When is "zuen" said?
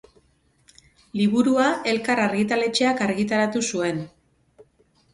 3.71-4.05